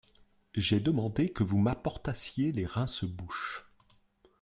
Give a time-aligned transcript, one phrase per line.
[0.55, 3.67] J’ai demandé que vous m’apportassiez les rince-bouche.